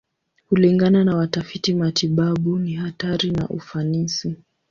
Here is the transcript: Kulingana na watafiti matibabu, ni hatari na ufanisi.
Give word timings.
Kulingana 0.49 1.03
na 1.03 1.15
watafiti 1.15 1.73
matibabu, 1.73 2.59
ni 2.59 2.73
hatari 2.73 3.31
na 3.31 3.47
ufanisi. 3.47 4.35